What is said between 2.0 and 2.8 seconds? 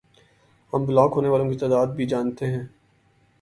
جانتے ہیں۔